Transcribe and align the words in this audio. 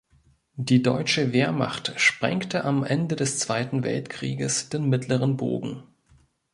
Die 0.55 0.81
deutsche 0.81 1.31
Wehrmacht 1.31 1.93
sprengte 2.01 2.63
am 2.65 2.83
Ende 2.83 3.15
des 3.15 3.37
Zweiten 3.37 3.83
Weltkrieges 3.83 4.67
den 4.69 4.89
mittleren 4.89 5.37
Bogen. 5.37 5.83